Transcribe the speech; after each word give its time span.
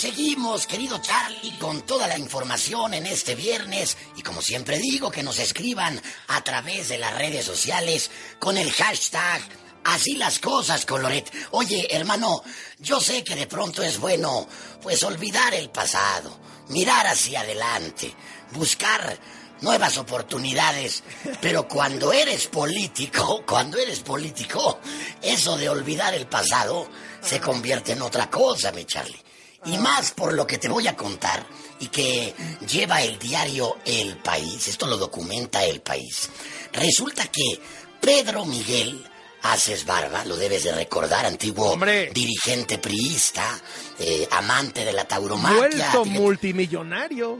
seguimos, 0.00 0.66
querido 0.66 0.98
Charlie, 1.02 1.58
con 1.58 1.82
toda 1.82 2.08
la 2.08 2.18
información 2.18 2.94
en 2.94 3.04
este 3.04 3.34
viernes. 3.34 3.98
Y 4.16 4.22
como 4.22 4.40
siempre 4.40 4.78
digo, 4.78 5.10
que 5.10 5.22
nos 5.22 5.38
escriban 5.38 6.00
a 6.28 6.42
través 6.42 6.88
de 6.88 6.96
las 6.96 7.14
redes 7.18 7.44
sociales 7.44 8.10
con 8.38 8.56
el 8.56 8.72
hashtag 8.72 9.42
Así 9.84 10.16
las 10.16 10.38
cosas, 10.38 10.84
Coloret. 10.84 11.30
Oye, 11.52 11.86
hermano, 11.90 12.42
yo 12.78 13.00
sé 13.00 13.24
que 13.24 13.34
de 13.34 13.46
pronto 13.46 13.82
es 13.82 13.98
bueno, 13.98 14.46
pues 14.82 15.02
olvidar 15.02 15.54
el 15.54 15.70
pasado, 15.70 16.38
mirar 16.68 17.06
hacia 17.06 17.40
adelante, 17.40 18.14
buscar 18.52 19.18
nuevas 19.62 19.96
oportunidades. 19.96 21.02
Pero 21.40 21.66
cuando 21.66 22.12
eres 22.12 22.46
político, 22.46 23.42
cuando 23.48 23.78
eres 23.78 24.00
político, 24.00 24.80
eso 25.22 25.56
de 25.56 25.70
olvidar 25.70 26.12
el 26.14 26.26
pasado 26.26 26.86
se 27.22 27.40
convierte 27.40 27.92
en 27.92 28.02
otra 28.02 28.30
cosa, 28.30 28.72
mi 28.72 28.84
Charlie. 28.84 29.29
Y 29.66 29.76
más 29.78 30.12
por 30.12 30.32
lo 30.32 30.46
que 30.46 30.58
te 30.58 30.68
voy 30.68 30.86
a 30.86 30.96
contar 30.96 31.46
y 31.80 31.88
que 31.88 32.34
lleva 32.66 33.02
el 33.02 33.18
diario 33.18 33.76
El 33.84 34.16
País, 34.16 34.68
esto 34.68 34.86
lo 34.86 34.96
documenta 34.96 35.64
El 35.64 35.80
País. 35.80 36.30
Resulta 36.72 37.26
que 37.26 37.60
Pedro 38.00 38.46
Miguel 38.46 39.04
Haces 39.42 39.86
Barba, 39.86 40.24
lo 40.26 40.36
debes 40.36 40.64
de 40.64 40.72
recordar, 40.72 41.24
antiguo 41.24 41.74
dirigente 42.12 42.78
priista, 42.78 43.58
eh, 43.98 44.28
amante 44.30 44.84
de 44.84 44.92
la 44.92 45.04
tauromaquia. 45.04 45.58
Vuelto 45.58 46.04
multimillonario. 46.04 47.38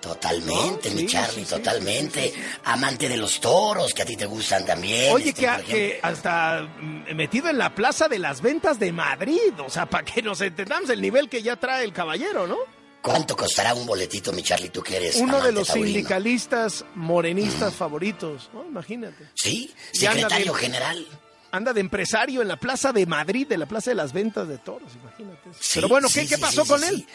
Totalmente, 0.00 0.90
mi 0.90 1.06
Charlie, 1.06 1.44
totalmente. 1.44 2.32
Amante 2.64 3.08
de 3.08 3.16
los 3.16 3.40
toros, 3.40 3.92
que 3.92 4.02
a 4.02 4.04
ti 4.04 4.16
te 4.16 4.26
gustan 4.26 4.64
también. 4.64 5.12
Oye, 5.12 5.30
este, 5.30 5.48
que, 5.66 5.98
hasta 6.02 6.62
mm, 6.62 7.14
metido 7.16 7.48
en 7.48 7.58
la 7.58 7.74
plaza 7.74 8.08
de 8.08 8.18
las 8.18 8.40
ventas 8.40 8.78
de 8.78 8.92
Madrid, 8.92 9.52
o 9.58 9.68
sea, 9.68 9.86
para 9.86 10.04
que 10.04 10.22
nos 10.22 10.40
entendamos 10.40 10.90
el 10.90 11.00
nivel 11.00 11.28
que 11.28 11.42
ya 11.42 11.56
trae 11.56 11.84
el 11.84 11.92
caballero, 11.92 12.46
¿no? 12.46 12.58
¿Cuánto 13.02 13.36
costará 13.36 13.74
un 13.74 13.86
boletito, 13.86 14.32
mi 14.32 14.42
Charlie, 14.42 14.70
tú 14.70 14.82
que 14.82 14.96
eres 14.96 15.16
Uno 15.16 15.40
de 15.40 15.52
los 15.52 15.68
sindicalistas 15.68 16.84
morenistas 16.94 17.74
favoritos, 17.74 18.50
¿no? 18.52 18.64
Imagínate. 18.64 19.30
Sí, 19.34 19.72
secretario 19.92 20.54
general 20.54 21.06
anda 21.50 21.72
de 21.72 21.80
empresario 21.80 22.42
en 22.42 22.48
la 22.48 22.56
Plaza 22.56 22.92
de 22.92 23.06
Madrid, 23.06 23.46
de 23.46 23.56
la 23.56 23.66
Plaza 23.66 23.90
de 23.90 23.94
las 23.94 24.12
Ventas 24.12 24.46
de 24.48 24.58
Toros, 24.58 24.92
imagínate. 24.94 25.50
Pero 25.74 25.88
bueno, 25.88 26.08
¿qué, 26.12 26.26
¿qué 26.26 26.38
pasó 26.38 26.64
con 26.66 26.82
él? 26.84 27.06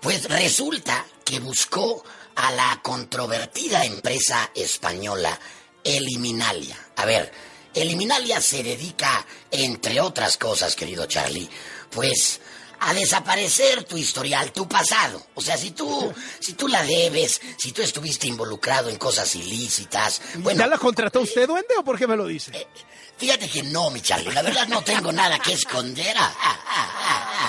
Pues 0.00 0.28
resulta 0.28 1.04
que 1.24 1.40
buscó 1.40 2.04
a 2.36 2.52
la 2.52 2.80
controvertida 2.82 3.84
empresa 3.84 4.50
española 4.54 5.38
Eliminalia. 5.82 6.76
A 6.96 7.04
ver, 7.04 7.32
Eliminalia 7.74 8.40
se 8.40 8.62
dedica, 8.62 9.26
entre 9.50 10.00
otras 10.00 10.36
cosas, 10.36 10.74
querido 10.74 11.06
Charlie, 11.06 11.48
pues 11.90 12.40
a 12.80 12.92
desaparecer 12.92 13.84
tu 13.84 13.96
historial, 13.96 14.52
tu 14.52 14.68
pasado. 14.68 15.26
O 15.34 15.40
sea, 15.40 15.56
si 15.56 15.70
tú, 15.70 16.12
si 16.40 16.54
tú 16.54 16.68
la 16.68 16.82
debes, 16.82 17.40
si 17.56 17.72
tú 17.72 17.82
estuviste 17.82 18.26
involucrado 18.26 18.88
en 18.90 18.96
cosas 18.96 19.34
ilícitas, 19.34 20.20
bueno. 20.36 20.60
¿Ya 20.60 20.66
la 20.66 20.78
contrató 20.78 21.20
usted, 21.20 21.46
duende, 21.46 21.74
o 21.78 21.84
por 21.84 21.98
qué 21.98 22.06
me 22.06 22.16
lo 22.16 22.26
dice? 22.26 22.52
Eh, 22.54 22.66
fíjate 23.16 23.48
que 23.48 23.62
no, 23.62 23.90
mi 23.90 24.00
Charlie. 24.00 24.32
La 24.32 24.42
verdad 24.42 24.66
no 24.68 24.82
tengo 24.82 25.12
nada 25.12 25.38
que 25.38 25.52
esconder. 25.52 26.14
Ah, 26.18 26.34
ah, 26.38 26.60
ah, 26.68 27.05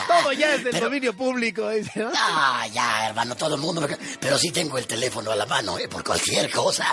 todo 0.08 0.31
ya 0.34 0.53
es 0.56 0.64
del 0.64 0.80
dominio 0.80 1.16
público, 1.16 1.70
¿no? 1.95 2.12
Ah, 2.16 2.67
ya, 2.72 3.08
hermano, 3.08 3.36
todo 3.36 3.56
el 3.56 3.62
mundo. 3.62 3.88
Pero 4.20 4.38
sí 4.38 4.52
tengo 4.52 4.78
el 4.78 4.86
teléfono 4.86 5.31
a 5.31 5.36
la 5.36 5.45
mano, 5.45 5.80
¿eh? 5.80 5.88
Por 5.88 6.03
cualquier 6.03 6.52
cosa. 6.52 6.88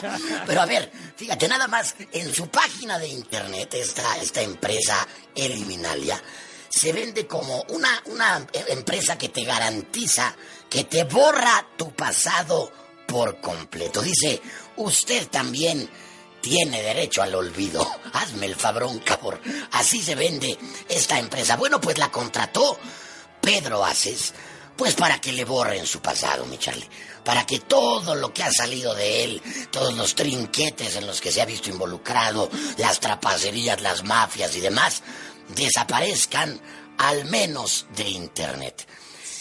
Pero 0.47 0.61
a 0.61 0.67
ver, 0.67 0.91
fíjate, 1.17 1.49
nada 1.49 1.69
más, 1.69 1.95
en 2.13 2.33
su 2.33 2.49
página 2.49 2.99
de 2.99 3.09
internet, 3.09 3.75
esta, 3.75 4.17
esta 4.19 4.43
empresa 4.43 5.07
Eliminalia 5.35 6.21
se 6.69 6.93
vende 6.93 7.27
como 7.27 7.63
una, 7.69 8.03
una 8.07 8.47
empresa 8.69 9.17
que 9.17 9.29
te 9.29 9.45
garantiza 9.45 10.35
que 10.69 10.85
te 10.85 11.05
borra 11.05 11.65
tu 11.77 11.93
pasado 11.93 12.73
por 13.07 13.41
completo. 13.41 14.03
Dice, 14.03 14.43
usted 14.77 15.29
también 15.29 15.89
tiene 16.45 16.83
derecho 16.83 17.23
al 17.23 17.35
olvido. 17.35 17.85
Hazme 18.13 18.47
el 18.47 18.55
fabrón, 18.55 18.99
cabrón. 18.99 19.41
Así 19.73 20.03
se 20.03 20.15
vende 20.15 20.59
esta 20.89 21.19
empresa. 21.19 21.57
Bueno, 21.57 21.81
pues 21.81 21.97
la 21.97 22.11
contrató 22.11 22.79
Pedro 23.41 23.83
Aces, 23.83 24.35
pues 24.77 24.95
para 24.95 25.21
que 25.23 25.33
le 25.33 25.47
borren 25.47 25.87
su 25.87 26.01
pasado, 26.01 26.45
mi 26.45 26.59
Charlie. 26.59 26.89
Para 27.25 27.47
que 27.47 27.61
todo 27.61 28.15
lo 28.15 28.35
que 28.35 28.43
ha 28.43 28.53
salido 28.53 28.95
de 28.95 29.25
él, 29.25 29.43
todos 29.71 29.95
los 29.95 30.15
trinquetes 30.15 30.97
en 30.97 31.07
los 31.07 31.23
que 31.23 31.33
se 31.33 31.41
ha 31.41 31.47
visto 31.47 31.71
involucrado, 31.71 32.51
las 32.77 33.01
trapacerías, 33.01 33.81
las 33.81 34.05
mafias 34.05 34.55
y 34.55 34.61
demás, 34.61 35.03
desaparezcan 35.57 36.61
al 36.99 37.25
menos 37.25 37.87
de 37.97 38.07
Internet. 38.11 38.87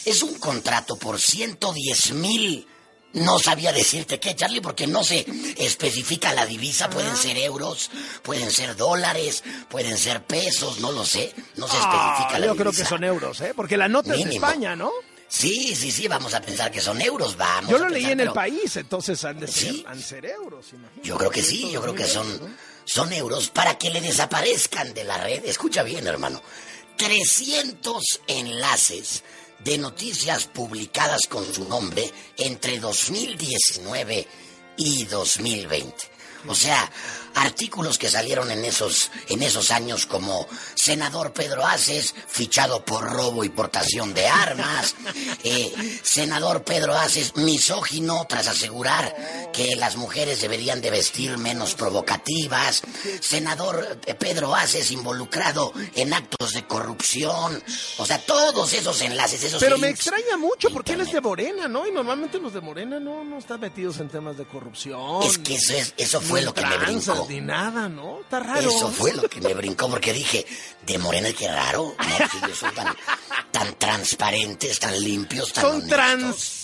Es 0.05 0.23
un 0.23 0.35
contrato 0.35 0.95
por 0.95 1.19
110 1.19 2.13
mil. 2.13 2.65
No 3.13 3.37
sabía 3.37 3.71
decirte 3.71 4.19
qué, 4.19 4.35
Charlie, 4.35 4.61
porque 4.61 4.87
no 4.87 5.03
se 5.03 5.25
especifica 5.57 6.33
la 6.33 6.45
divisa. 6.45 6.89
Pueden 6.89 7.13
ah. 7.13 7.15
ser 7.15 7.37
euros, 7.37 7.91
pueden 8.23 8.51
ser 8.51 8.75
dólares, 8.75 9.43
pueden 9.69 9.97
ser 9.97 10.23
pesos, 10.23 10.79
no 10.79 10.91
lo 10.91 11.05
sé. 11.05 11.33
No 11.55 11.67
se 11.67 11.77
especifica 11.77 12.29
ah, 12.29 12.39
la 12.39 12.47
divisa. 12.47 12.47
Yo 12.47 12.55
creo 12.55 12.71
que 12.71 12.85
son 12.85 13.03
euros, 13.03 13.41
¿eh? 13.41 13.53
Porque 13.55 13.77
la 13.77 13.87
nota 13.87 14.15
es 14.15 14.25
de 14.25 14.35
España, 14.35 14.75
¿no? 14.75 14.91
Sí, 15.27 15.75
sí, 15.75 15.91
sí, 15.91 16.07
vamos 16.07 16.35
a 16.35 16.41
pensar 16.41 16.71
que 16.71 16.79
son 16.79 17.01
euros, 17.01 17.35
vamos. 17.35 17.71
Yo 17.71 17.79
lo 17.79 17.89
leí 17.89 18.05
en 18.05 18.19
el 18.19 18.31
país, 18.31 18.75
entonces 18.75 19.23
han 19.25 19.39
de 19.39 19.47
ser, 19.47 20.25
euros, 20.25 20.67
Yo 21.01 21.17
creo 21.17 21.31
que 21.31 21.41
sí, 21.41 21.71
yo 21.71 21.81
creo 21.81 21.95
que 21.95 22.05
son, 22.05 22.55
son 22.85 23.11
euros 23.11 23.49
para 23.49 23.75
que 23.77 23.89
le 23.89 23.99
desaparezcan 23.99 24.93
de 24.93 25.03
la 25.03 25.17
red. 25.17 25.43
Escucha 25.45 25.81
bien, 25.81 26.05
hermano. 26.05 26.39
300 26.97 28.21
enlaces 28.27 29.23
de 29.63 29.77
noticias 29.77 30.47
publicadas 30.47 31.21
con 31.29 31.45
su 31.45 31.67
nombre 31.67 32.11
entre 32.37 32.79
2019 32.79 34.27
y 34.77 35.05
2020. 35.05 36.12
O 36.47 36.55
sea, 36.55 36.91
artículos 37.35 37.97
que 37.97 38.09
salieron 38.09 38.51
en 38.51 38.65
esos, 38.65 39.11
en 39.29 39.41
esos 39.43 39.71
años 39.71 40.05
como 40.05 40.47
senador 40.75 41.33
Pedro 41.33 41.65
Aces, 41.65 42.13
fichado 42.27 42.83
por 42.85 43.03
robo 43.03 43.43
y 43.43 43.49
portación 43.49 44.13
de 44.13 44.27
armas, 44.27 44.95
eh, 45.43 45.73
senador 46.03 46.63
Pedro 46.63 46.93
Aces, 46.93 47.35
misógino 47.35 48.25
tras 48.27 48.47
asegurar 48.47 49.51
que 49.51 49.75
las 49.75 49.95
mujeres 49.95 50.41
deberían 50.41 50.81
de 50.81 50.91
vestir 50.91 51.37
menos 51.37 51.75
provocativas, 51.75 52.81
senador 53.21 53.99
Pedro 54.19 54.55
Aces 54.55 54.91
involucrado 54.91 55.73
en 55.95 56.13
actos 56.13 56.53
de 56.53 56.65
corrupción, 56.65 57.63
o 57.97 58.05
sea, 58.05 58.19
todos 58.19 58.73
esos 58.73 59.01
enlaces, 59.01 59.43
esos 59.43 59.61
Pero 59.61 59.77
me 59.77 59.89
extraña 59.89 60.37
mucho 60.37 60.69
porque 60.69 60.93
él 60.93 61.01
es 61.01 61.11
de 61.11 61.21
Morena, 61.21 61.67
¿no? 61.67 61.87
Y 61.87 61.91
normalmente 61.91 62.39
los 62.39 62.53
de 62.53 62.61
Morena 62.61 62.99
no, 62.99 63.23
no 63.23 63.37
están 63.37 63.59
metidos 63.59 63.99
en 63.99 64.09
temas 64.09 64.37
de 64.37 64.45
corrupción. 64.45 65.23
Es 65.23 65.37
que 65.37 65.55
eso, 65.55 65.73
es, 65.73 65.93
eso 65.97 66.21
fue 66.21 66.32
lo 66.41 66.53
que 66.53 66.65
me 66.65 66.77
brincó. 66.77 67.25
Ni 67.29 67.41
nada, 67.41 67.89
¿no? 67.89 68.21
Está 68.21 68.39
raro. 68.39 68.69
Eso 68.69 68.89
fue 68.89 69.13
lo 69.13 69.29
que 69.29 69.41
me 69.41 69.53
brincó 69.53 69.89
porque 69.89 70.13
dije, 70.13 70.45
de 70.85 70.97
Morena 70.97 71.31
qué 71.33 71.47
raro. 71.47 71.95
No, 71.97 72.45
ellos 72.45 72.57
son 72.57 72.73
tan, 72.73 72.95
tan 73.51 73.75
transparentes, 73.75 74.79
tan 74.79 74.99
limpios, 74.99 75.53
tan 75.53 75.63
Son 75.63 75.87
transparentes. 75.87 76.63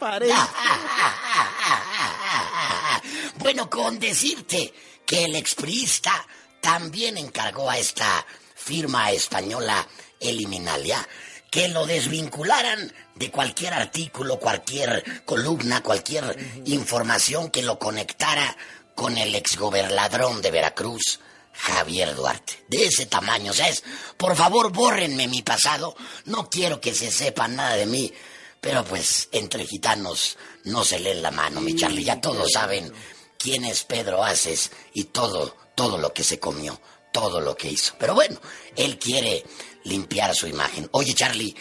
bueno, 3.38 3.68
con 3.68 3.98
decirte 3.98 4.72
que 5.04 5.24
el 5.24 5.36
expriista 5.36 6.26
también 6.60 7.18
encargó 7.18 7.68
a 7.68 7.76
esta 7.76 8.24
firma 8.54 9.10
española 9.10 9.86
Eliminalia 10.18 11.06
que 11.50 11.68
lo 11.68 11.84
desvincularan 11.84 12.92
de 13.16 13.30
cualquier 13.30 13.74
artículo, 13.74 14.38
cualquier 14.38 15.24
columna, 15.24 15.82
cualquier 15.82 16.36
información 16.66 17.50
que 17.50 17.62
lo 17.62 17.78
conectara 17.78 18.56
con 19.00 19.16
el 19.16 19.34
exgobernador 19.34 20.42
de 20.42 20.50
Veracruz, 20.50 21.20
Javier 21.54 22.14
Duarte. 22.14 22.66
De 22.68 22.84
ese 22.84 23.06
tamaño, 23.06 23.54
¿sabes? 23.54 23.82
Por 24.18 24.36
favor, 24.36 24.70
bórrenme 24.72 25.26
mi 25.26 25.40
pasado. 25.40 25.96
No 26.26 26.50
quiero 26.50 26.82
que 26.82 26.94
se 26.94 27.10
sepa 27.10 27.48
nada 27.48 27.76
de 27.76 27.86
mí. 27.86 28.12
Pero 28.60 28.84
pues, 28.84 29.30
entre 29.32 29.66
gitanos 29.66 30.36
no 30.64 30.84
se 30.84 31.00
leen 31.00 31.22
la 31.22 31.30
mano, 31.30 31.62
mi 31.62 31.74
Charlie. 31.74 32.04
Ya 32.04 32.20
todos 32.20 32.52
saben 32.52 32.92
quién 33.38 33.64
es 33.64 33.84
Pedro 33.84 34.22
Aces 34.22 34.70
y 34.92 35.04
todo, 35.04 35.56
todo 35.74 35.96
lo 35.96 36.12
que 36.12 36.22
se 36.22 36.38
comió, 36.38 36.78
todo 37.10 37.40
lo 37.40 37.56
que 37.56 37.70
hizo. 37.70 37.94
Pero 37.98 38.12
bueno, 38.12 38.38
él 38.76 38.98
quiere 38.98 39.46
limpiar 39.84 40.34
su 40.34 40.46
imagen. 40.46 40.90
Oye, 40.92 41.14
Charlie, 41.14 41.56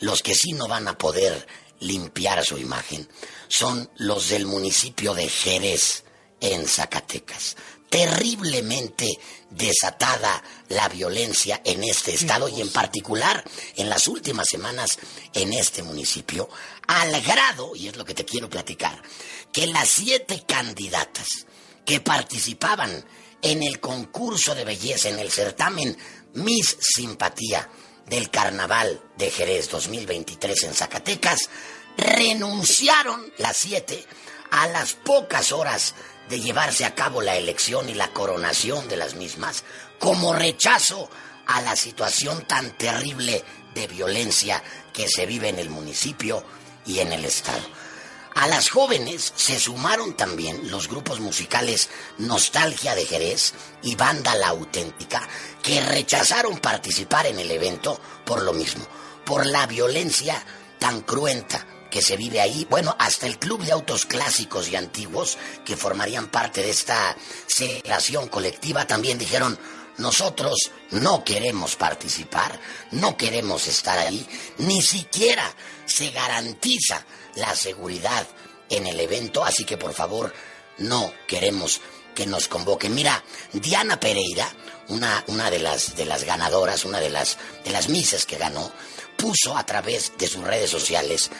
los 0.00 0.22
que 0.22 0.34
sí 0.34 0.52
no 0.52 0.68
van 0.68 0.86
a 0.86 0.98
poder 0.98 1.46
limpiar 1.80 2.44
su 2.44 2.58
imagen 2.58 3.08
son 3.48 3.90
los 3.96 4.28
del 4.28 4.44
municipio 4.44 5.14
de 5.14 5.30
Jerez 5.30 6.04
en 6.44 6.68
Zacatecas. 6.68 7.56
Terriblemente 7.88 9.08
desatada 9.50 10.42
la 10.68 10.88
violencia 10.88 11.62
en 11.64 11.84
este 11.84 12.12
estado 12.12 12.48
y 12.48 12.60
en 12.60 12.68
particular 12.70 13.42
en 13.76 13.88
las 13.88 14.08
últimas 14.08 14.48
semanas 14.48 14.98
en 15.32 15.52
este 15.52 15.82
municipio, 15.82 16.48
al 16.86 17.22
grado, 17.22 17.74
y 17.74 17.88
es 17.88 17.96
lo 17.96 18.04
que 18.04 18.14
te 18.14 18.24
quiero 18.24 18.50
platicar, 18.50 19.00
que 19.52 19.66
las 19.68 19.88
siete 19.88 20.44
candidatas 20.46 21.46
que 21.86 22.00
participaban 22.00 23.04
en 23.40 23.62
el 23.62 23.80
concurso 23.80 24.54
de 24.54 24.64
belleza, 24.64 25.08
en 25.08 25.18
el 25.18 25.30
certamen 25.30 25.96
Miss 26.34 26.76
Simpatía 26.80 27.70
del 28.06 28.28
Carnaval 28.30 29.00
de 29.16 29.30
Jerez 29.30 29.70
2023 29.70 30.64
en 30.64 30.74
Zacatecas 30.74 31.48
renunciaron 31.96 33.32
las 33.38 33.56
siete 33.56 34.04
a 34.50 34.66
las 34.68 34.94
pocas 34.94 35.52
horas 35.52 35.94
de 36.28 36.40
llevarse 36.40 36.84
a 36.84 36.94
cabo 36.94 37.20
la 37.20 37.36
elección 37.36 37.88
y 37.88 37.94
la 37.94 38.08
coronación 38.08 38.88
de 38.88 38.96
las 38.96 39.14
mismas 39.14 39.64
como 39.98 40.32
rechazo 40.32 41.10
a 41.46 41.60
la 41.60 41.76
situación 41.76 42.44
tan 42.46 42.76
terrible 42.76 43.44
de 43.74 43.86
violencia 43.86 44.62
que 44.92 45.08
se 45.08 45.26
vive 45.26 45.48
en 45.48 45.58
el 45.58 45.70
municipio 45.70 46.44
y 46.86 47.00
en 47.00 47.12
el 47.12 47.24
estado. 47.24 47.62
A 48.34 48.48
las 48.48 48.68
jóvenes 48.68 49.32
se 49.36 49.60
sumaron 49.60 50.16
también 50.16 50.70
los 50.70 50.88
grupos 50.88 51.20
musicales 51.20 51.88
Nostalgia 52.18 52.94
de 52.94 53.06
Jerez 53.06 53.54
y 53.82 53.94
Banda 53.94 54.34
La 54.34 54.48
Auténtica, 54.48 55.28
que 55.62 55.80
rechazaron 55.80 56.58
participar 56.58 57.26
en 57.26 57.38
el 57.38 57.50
evento 57.50 58.00
por 58.24 58.42
lo 58.42 58.52
mismo, 58.52 58.86
por 59.24 59.46
la 59.46 59.66
violencia 59.66 60.44
tan 60.80 61.02
cruenta 61.02 61.64
que 61.94 62.02
se 62.02 62.16
vive 62.16 62.40
ahí. 62.40 62.66
Bueno, 62.68 62.96
hasta 62.98 63.28
el 63.28 63.38
Club 63.38 63.62
de 63.62 63.70
Autos 63.70 64.04
Clásicos 64.04 64.68
y 64.68 64.74
Antiguos, 64.74 65.38
que 65.64 65.76
formarían 65.76 66.26
parte 66.26 66.60
de 66.60 66.70
esta 66.70 67.16
celebración 67.46 68.26
colectiva, 68.26 68.84
también 68.84 69.16
dijeron, 69.16 69.56
nosotros 69.98 70.72
no 70.90 71.22
queremos 71.22 71.76
participar, 71.76 72.58
no 72.90 73.16
queremos 73.16 73.68
estar 73.68 73.96
ahí, 73.96 74.26
ni 74.58 74.82
siquiera 74.82 75.48
se 75.86 76.10
garantiza 76.10 77.06
la 77.36 77.54
seguridad 77.54 78.26
en 78.70 78.88
el 78.88 78.98
evento, 78.98 79.44
así 79.44 79.64
que 79.64 79.76
por 79.76 79.94
favor 79.94 80.34
no 80.78 81.14
queremos 81.28 81.80
que 82.12 82.26
nos 82.26 82.48
convoquen. 82.48 82.92
Mira, 82.92 83.22
Diana 83.52 84.00
Pereira, 84.00 84.52
una, 84.88 85.22
una 85.28 85.48
de, 85.48 85.60
las, 85.60 85.94
de 85.94 86.06
las 86.06 86.24
ganadoras, 86.24 86.84
una 86.84 86.98
de 86.98 87.10
las, 87.10 87.38
de 87.64 87.70
las 87.70 87.88
mises 87.88 88.26
que 88.26 88.36
ganó, 88.36 88.72
puso 89.16 89.56
a 89.56 89.64
través 89.64 90.12
de 90.18 90.26
sus 90.26 90.42
redes 90.42 90.70
sociales 90.70 91.30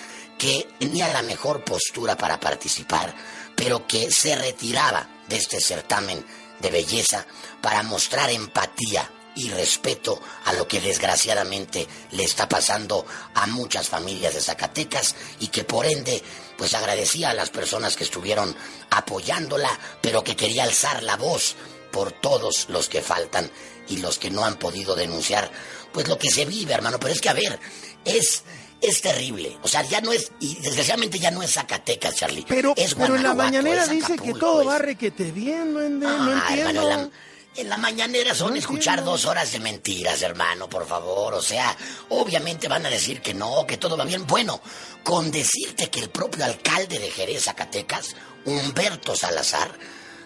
que 0.45 0.69
tenía 0.79 1.09
la 1.09 1.23
mejor 1.23 1.65
postura 1.65 2.19
para 2.19 2.39
participar, 2.39 3.15
pero 3.57 3.87
que 3.87 4.11
se 4.11 4.37
retiraba 4.37 5.09
de 5.27 5.37
este 5.37 5.59
certamen 5.59 6.23
de 6.61 6.71
belleza 6.71 7.25
para 7.63 7.83
mostrar 7.83 8.29
empatía 8.29 9.11
y 9.37 9.49
respeto 9.49 10.21
a 10.45 10.53
lo 10.53 10.69
que 10.69 10.83
desgraciadamente 10.83 11.89
le 12.11 12.25
está 12.25 12.47
pasando 12.47 13.07
a 13.35 13.47
muchas 13.47 13.89
familias 13.89 14.35
de 14.35 14.43
Zacatecas 14.43 15.15
y 15.41 15.49
que 15.49 15.65
por 15.65 15.87
ende 15.87 16.23
pues 16.59 16.75
agradecía 16.75 17.31
a 17.31 17.35
las 17.35 17.49
personas 17.49 17.97
que 17.97 18.05
estuvieron 18.05 18.55
apoyándola, 18.91 19.71
pero 20.03 20.23
que 20.23 20.37
quería 20.37 20.65
alzar 20.65 21.03
la 21.05 21.17
voz 21.17 21.57
por 21.91 22.13
todos 22.13 22.67
los 22.69 22.91
que 22.91 23.01
faltan 23.01 23.51
y 23.89 23.97
los 23.97 24.19
que 24.19 24.31
no 24.31 24.45
han 24.45 24.59
podido 24.59 24.95
denunciar 24.95 25.51
pues 25.91 26.07
lo 26.07 26.19
que 26.19 26.31
se 26.31 26.45
vive, 26.45 26.75
hermano, 26.75 27.01
pero 27.01 27.15
es 27.15 27.23
que 27.23 27.31
a 27.31 27.35
ver, 27.35 27.59
es 28.05 28.43
es 28.87 29.01
terrible. 29.01 29.57
O 29.63 29.69
sea, 29.69 29.83
ya 29.83 30.01
no 30.01 30.13
es, 30.13 30.31
y 30.41 30.57
desgraciadamente 30.57 31.19
ya 31.19 31.31
no 31.31 31.43
es 31.43 31.53
Zacatecas, 31.55 32.15
Charlie. 32.17 32.45
Pero, 32.49 32.75
es 32.77 32.95
pero 32.95 33.17
en 33.17 33.23
la 33.23 33.35
mañanera 33.35 33.85
es 33.85 33.91
dice 33.91 34.17
que 34.17 34.35
todo 34.35 34.63
es- 34.63 34.69
va 34.69 34.79
requete 34.79 35.31
bien, 35.33 35.73
no, 35.75 35.89
no 35.89 36.09
Ah, 36.09 36.49
entiendo. 36.49 36.71
hermano, 36.71 36.93
en 36.93 36.99
la, 37.11 37.11
en 37.57 37.69
la 37.69 37.77
mañanera 37.77 38.35
son 38.35 38.51
No 38.51 38.57
escuchar 38.59 38.95
entiendo. 38.99 39.13
dos 39.13 39.25
horas 39.27 39.53
de 39.53 39.61
mentiras, 39.61 40.21
hermano, 40.23 40.69
por 40.69 40.87
favor. 40.87 41.35
O 41.35 41.43
sea, 41.43 41.77
obviamente 42.11 42.69
van 42.69 42.85
a 42.87 42.91
decir 42.91 43.21
que 43.23 43.33
no, 43.35 43.67
que 43.67 43.77
todo 43.77 43.97
va 43.97 44.05
bien. 44.05 44.27
Bueno, 44.27 44.61
con 45.03 45.31
decirte 45.31 45.89
que 45.91 46.01
el 46.01 46.11
propio 46.11 46.45
alcalde 46.45 46.99
de 46.99 47.11
Jerez, 47.11 47.45
Zacatecas, 47.45 48.15
Humberto 48.45 49.15
Salazar, 49.17 49.73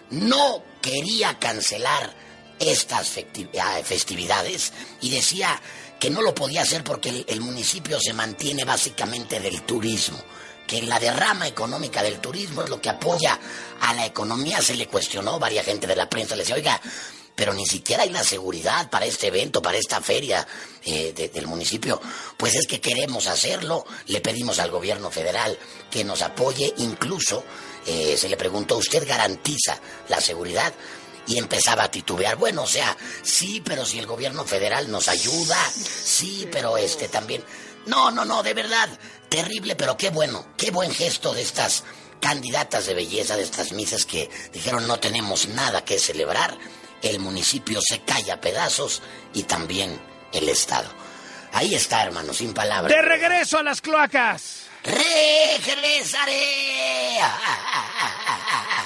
no 0.09 0.63
quería 0.81 1.37
cancelar 1.39 2.13
estas 2.59 3.15
ah, 3.61 3.79
festividades 3.85 4.73
y 4.99 5.11
decía 5.11 5.61
que 5.99 6.09
no 6.09 6.21
lo 6.21 6.33
podía 6.33 6.61
hacer 6.61 6.83
porque 6.83 7.25
el, 7.27 7.41
municipio 7.41 7.99
se 7.99 8.13
mantiene 8.13 8.63
básicamente 8.63 9.39
del 9.39 9.61
turismo 9.63 10.19
que 10.65 10.81
la 10.83 10.99
derrama 10.99 11.47
económica 11.47 12.03
del 12.03 12.19
turismo 12.19 12.61
es 12.63 12.69
lo 12.69 12.79
que 12.79 12.89
apoya 12.89 13.39
a 13.81 13.93
la 13.93 14.05
economía. 14.05 14.61
Se 14.61 14.75
le 14.75 14.87
cuestionó, 14.87 15.39
varias 15.39 15.65
gente 15.65 15.87
de 15.87 15.95
la 15.95 16.07
prensa 16.09 16.35
le 16.35 16.43
decía, 16.43 16.55
oiga, 16.55 16.79
pero 17.35 17.53
ni 17.53 17.65
siquiera 17.65 18.03
hay 18.03 18.09
la 18.11 18.23
seguridad 18.23 18.89
para 18.89 19.05
este 19.05 19.27
evento, 19.27 19.61
para 19.61 19.77
esta 19.77 19.99
feria 19.99 20.45
eh, 20.83 21.11
de- 21.15 21.29
del 21.29 21.47
municipio. 21.47 21.99
Pues 22.37 22.53
es 22.55 22.67
que 22.67 22.79
queremos 22.79 23.25
hacerlo, 23.27 23.85
le 24.07 24.21
pedimos 24.21 24.59
al 24.59 24.69
gobierno 24.69 25.09
federal 25.09 25.57
que 25.89 26.03
nos 26.03 26.21
apoye, 26.21 26.71
incluso 26.77 27.43
eh, 27.87 28.15
se 28.17 28.29
le 28.29 28.37
preguntó, 28.37 28.77
¿usted 28.77 29.07
garantiza 29.07 29.79
la 30.09 30.21
seguridad? 30.21 30.71
Y 31.29 31.37
empezaba 31.37 31.83
a 31.83 31.91
titubear, 31.91 32.35
bueno, 32.35 32.63
o 32.63 32.67
sea, 32.67 32.97
sí, 33.21 33.61
pero 33.63 33.85
si 33.85 33.99
el 33.99 34.05
gobierno 34.05 34.43
federal 34.43 34.91
nos 34.91 35.07
ayuda, 35.07 35.57
sí, 35.71 36.49
pero 36.51 36.75
este 36.75 37.07
también. 37.07 37.43
No, 37.85 38.11
no, 38.11 38.25
no, 38.25 38.43
de 38.43 38.53
verdad, 38.53 38.89
terrible, 39.29 39.75
pero 39.75 39.95
qué 39.95 40.09
bueno, 40.09 40.47
qué 40.57 40.71
buen 40.71 40.91
gesto 40.91 41.33
de 41.33 41.43
estas 41.43 41.83
candidatas 42.19 42.87
de 42.87 42.95
belleza, 42.95 43.37
de 43.37 43.43
estas 43.43 43.71
misas 43.71 44.05
que 44.05 44.29
dijeron 44.51 44.87
no 44.87 44.99
tenemos 44.99 45.47
nada 45.49 45.85
que 45.85 45.99
celebrar, 45.99 46.57
el 47.01 47.19
municipio 47.19 47.79
se 47.81 48.01
calla 48.01 48.33
a 48.35 48.41
pedazos 48.41 49.01
y 49.33 49.43
también 49.43 50.01
el 50.33 50.49
Estado. 50.49 50.89
Ahí 51.53 51.73
está, 51.73 52.03
hermano, 52.03 52.33
sin 52.33 52.53
palabras. 52.53 52.93
De 52.93 53.01
regreso 53.01 53.57
a 53.57 53.63
las 53.63 53.81
cloacas. 53.81 54.63
Regresaré. 54.83 56.39